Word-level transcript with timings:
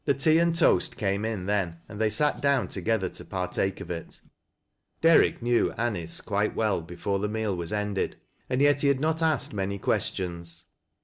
The 0.03 0.15
tea 0.15 0.39
and 0.39 0.55
toast 0.55 0.97
came 0.97 1.23
in 1.25 1.45
then, 1.45 1.77
and 1.87 2.01
they 2.01 2.09
sat 2.09 2.41
down 2.41 2.69
to 2.69 2.81
gether 2.81 3.07
to 3.09 3.23
partake 3.23 3.81
of 3.81 3.91
it. 3.91 4.19
Derrick 4.99 5.43
knew 5.43 5.71
Anice 5.77 6.21
quite 6.21 6.55
well 6.55 6.81
before 6.81 7.19
the 7.19 7.29
meal 7.29 7.55
was 7.55 7.71
ended, 7.71 8.15
and 8.49 8.61
yet 8.63 8.81
he 8.81 8.87
had 8.87 8.99
not 8.99 9.21
asked 9.21 9.53
many 9.53 9.77
questions. 9.77 10.63